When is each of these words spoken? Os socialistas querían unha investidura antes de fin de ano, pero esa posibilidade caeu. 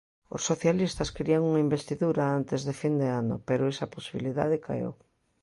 Os 0.35 0.45
socialistas 0.49 1.13
querían 1.15 1.41
unha 1.49 1.63
investidura 1.67 2.23
antes 2.37 2.61
de 2.67 2.73
fin 2.81 2.93
de 3.01 3.07
ano, 3.21 3.35
pero 3.47 3.69
esa 3.73 3.91
posibilidade 3.95 4.61
caeu. 4.65 4.91